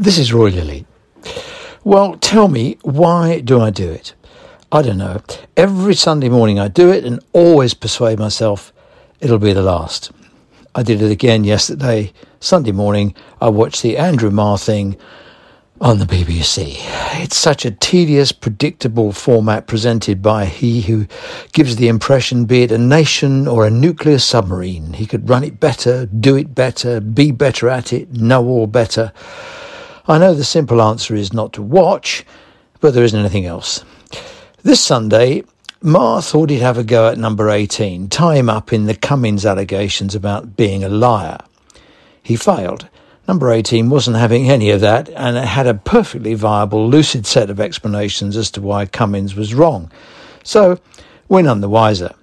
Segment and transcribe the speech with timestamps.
[0.00, 0.86] This is Roy Lilly.
[1.82, 4.14] Well, tell me, why do I do it?
[4.70, 5.22] I don't know.
[5.56, 8.72] Every Sunday morning I do it and always persuade myself
[9.18, 10.12] it'll be the last.
[10.72, 12.12] I did it again yesterday.
[12.38, 14.96] Sunday morning, I watched the Andrew Marr thing
[15.80, 16.76] on the BBC.
[17.20, 21.08] It's such a tedious, predictable format presented by he who
[21.52, 25.58] gives the impression, be it a nation or a nuclear submarine, he could run it
[25.58, 29.12] better, do it better, be better at it, know all better.
[30.10, 32.24] I know the simple answer is not to watch,
[32.80, 33.84] but there isn't anything else.
[34.62, 35.44] This Sunday,
[35.82, 39.44] Marr thought he'd have a go at number 18, tie him up in the Cummings
[39.44, 41.36] allegations about being a liar.
[42.22, 42.88] He failed.
[43.28, 47.50] Number 18 wasn't having any of that and it had a perfectly viable, lucid set
[47.50, 49.90] of explanations as to why Cummings was wrong.
[50.42, 50.80] So,
[51.28, 52.14] we're none the wiser.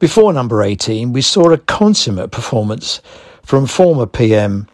[0.00, 3.00] Before number 18, we saw a consummate performance
[3.44, 4.66] from former PM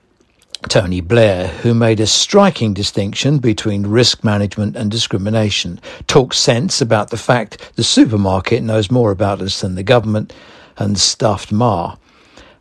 [0.68, 7.10] Tony Blair, who made a striking distinction between risk management and discrimination, talks sense about
[7.10, 10.32] the fact the supermarket knows more about us than the government,
[10.78, 11.98] and stuffed Marr.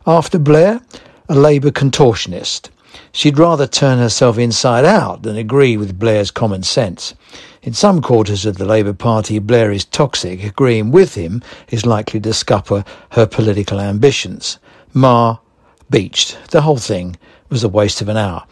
[0.06, 0.80] After Blair,
[1.28, 2.68] a Labour contortionist,
[3.10, 7.14] She'd rather turn herself inside out than agree with Blair's common sense.
[7.62, 10.44] In some quarters of the Labour Party, Blair is toxic.
[10.44, 14.58] Agreeing with him is likely to scupper her political ambitions.
[14.92, 15.40] Marr
[15.88, 16.38] beached.
[16.50, 17.16] The whole thing
[17.52, 18.44] was a waste of an hour.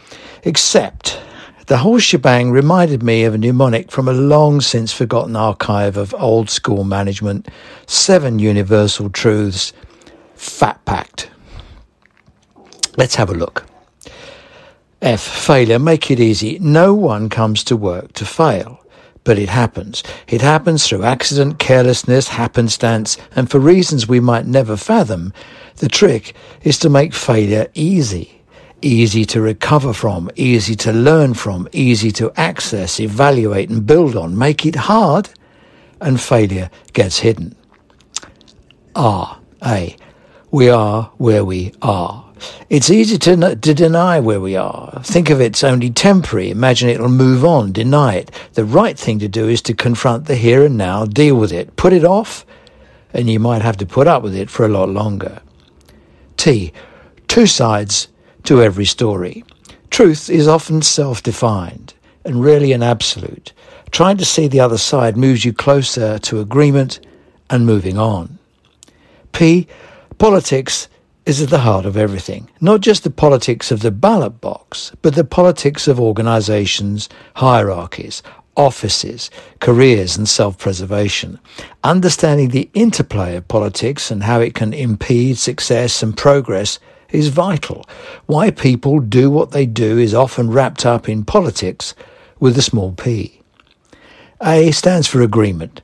[0.44, 1.20] Except
[1.66, 6.14] the whole shebang reminded me of a mnemonic from a long since forgotten archive of
[6.14, 7.48] old school management.
[7.86, 9.72] Seven universal truths.
[10.34, 11.30] Fat Pact.
[12.96, 13.66] Let's have a look.
[15.00, 15.20] F.
[15.20, 15.78] Failure.
[15.78, 16.58] Make it easy.
[16.58, 18.84] No one comes to work to fail.
[19.22, 20.02] But it happens.
[20.26, 25.32] It happens through accident, carelessness, happenstance, and for reasons we might never fathom.
[25.76, 28.39] The trick is to make failure easy.
[28.82, 34.38] Easy to recover from, easy to learn from, easy to access, evaluate, and build on.
[34.38, 35.28] Make it hard,
[36.00, 37.54] and failure gets hidden.
[38.96, 39.38] R.
[39.64, 39.96] A.
[40.50, 42.24] We are where we are.
[42.70, 45.02] It's easy to, to deny where we are.
[45.04, 46.50] Think of it's only temporary.
[46.50, 47.72] Imagine it'll move on.
[47.72, 48.30] Deny it.
[48.54, 51.76] The right thing to do is to confront the here and now, deal with it.
[51.76, 52.46] Put it off,
[53.12, 55.42] and you might have to put up with it for a lot longer.
[56.38, 56.72] T.
[57.28, 58.08] Two sides
[58.44, 59.44] to every story.
[59.90, 63.52] Truth is often self-defined and rarely an absolute.
[63.90, 67.00] Trying to see the other side moves you closer to agreement
[67.48, 68.38] and moving on.
[69.32, 69.66] P.
[70.18, 70.88] Politics
[71.26, 72.48] is at the heart of everything.
[72.60, 78.22] Not just the politics of the ballot box, but the politics of organizations, hierarchies,
[78.56, 79.30] offices,
[79.60, 81.38] careers, and self-preservation.
[81.84, 86.78] Understanding the interplay of politics and how it can impede success and progress
[87.12, 87.86] is vital.
[88.26, 91.94] Why people do what they do is often wrapped up in politics
[92.38, 93.40] with a small p.
[94.42, 95.82] A stands for agreement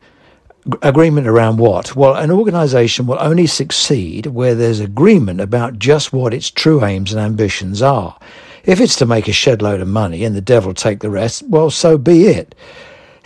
[0.82, 1.94] agreement around what?
[1.94, 7.12] Well, an organization will only succeed where there's agreement about just what its true aims
[7.12, 8.18] and ambitions are.
[8.64, 11.44] If it's to make a shed load of money and the devil take the rest,
[11.44, 12.54] well, so be it.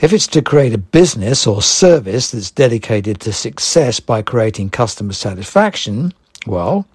[0.00, 5.12] If it's to create a business or service that's dedicated to success by creating customer
[5.12, 6.12] satisfaction,
[6.46, 6.86] well,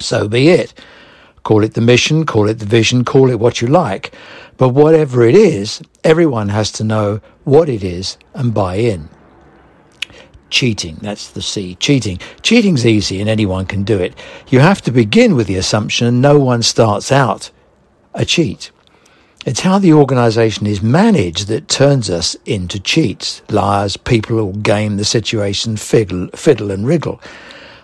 [0.00, 0.74] so be it.
[1.42, 4.14] Call it the mission, call it the vision, call it what you like.
[4.56, 9.08] But whatever it is, everyone has to know what it is and buy in
[10.54, 10.96] cheating.
[11.02, 11.74] That's the C.
[11.74, 12.20] Cheating.
[12.42, 14.14] Cheating's easy and anyone can do it.
[14.48, 17.50] You have to begin with the assumption no one starts out
[18.14, 18.70] a cheat.
[19.44, 24.96] It's how the organization is managed that turns us into cheats, liars, people who game
[24.96, 27.20] the situation, fiddle, fiddle and wriggle.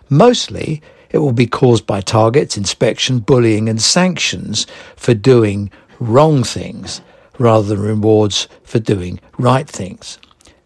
[0.09, 4.66] Mostly, it will be caused by targets, inspection, bullying and sanctions
[4.97, 7.00] for doing wrong things
[7.38, 10.19] rather than rewards for doing right things.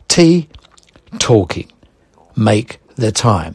[0.09, 0.49] T,
[1.19, 1.71] talking
[2.37, 3.55] make the time.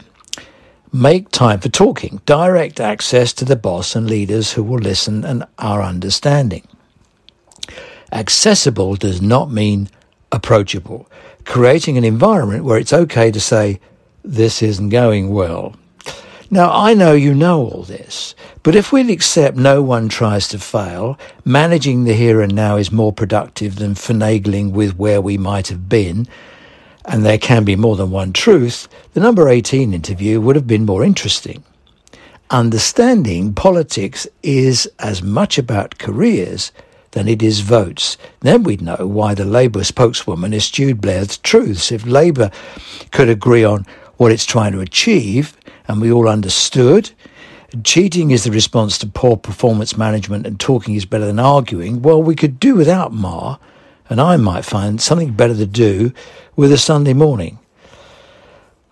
[0.92, 5.44] Make time for talking, direct access to the boss and leaders who will listen and
[5.60, 6.68] are understanding.
[8.12, 9.90] Accessible does not mean
[10.32, 11.08] approachable.
[11.46, 13.80] Creating an environment where it's okay to say,
[14.24, 15.76] this isn't going well.
[16.52, 20.58] Now, I know you know all this, but if we'd accept no one tries to
[20.58, 21.16] fail,
[21.46, 25.88] managing the here and now is more productive than finagling with where we might have
[25.88, 26.28] been,
[27.06, 30.88] and there can be more than one truth, the number 18 interview would have been
[30.88, 31.64] more interesting.
[32.50, 36.72] Understanding politics is as much about careers
[37.12, 38.18] than it is votes.
[38.40, 41.92] Then we'd know why the Labour spokeswoman eschewed Blair's truths.
[41.92, 42.50] If Labour
[43.12, 43.86] could agree on
[44.20, 45.56] what it's trying to achieve,
[45.88, 47.10] and we all understood,
[47.84, 52.22] cheating is the response to poor performance management and talking is better than arguing, well,
[52.22, 53.60] we could do without Marr,
[54.10, 56.12] and I might find something better to do
[56.58, 57.60] with a Sunday morning.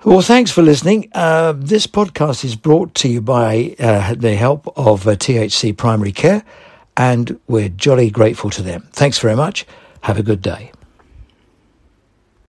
[0.05, 1.09] Well, thanks for listening.
[1.13, 6.13] Uh, this podcast is brought to you by uh, the help of uh, THC Primary
[6.13, 6.45] Care,
[6.95, 8.87] and we're jolly grateful to them.
[8.93, 9.65] Thanks very much.
[10.03, 10.71] Have a good day.